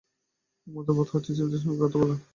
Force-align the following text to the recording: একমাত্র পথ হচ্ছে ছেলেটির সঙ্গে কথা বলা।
একমাত্র 0.67 0.91
পথ 0.97 1.07
হচ্ছে 1.13 1.31
ছেলেটির 1.37 1.61
সঙ্গে 1.63 1.79
কথা 1.83 1.97
বলা। 2.01 2.15